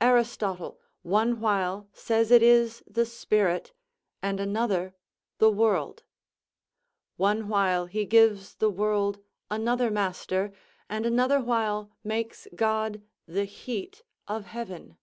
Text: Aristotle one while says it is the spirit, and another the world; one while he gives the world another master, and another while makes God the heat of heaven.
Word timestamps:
Aristotle 0.00 0.80
one 1.02 1.38
while 1.38 1.90
says 1.92 2.30
it 2.30 2.42
is 2.42 2.82
the 2.86 3.04
spirit, 3.04 3.74
and 4.22 4.40
another 4.40 4.94
the 5.36 5.50
world; 5.50 6.02
one 7.18 7.46
while 7.50 7.84
he 7.84 8.06
gives 8.06 8.54
the 8.54 8.70
world 8.70 9.18
another 9.50 9.90
master, 9.90 10.54
and 10.88 11.04
another 11.04 11.40
while 11.40 11.90
makes 12.02 12.48
God 12.54 13.02
the 13.28 13.44
heat 13.44 14.02
of 14.26 14.46
heaven. 14.46 14.96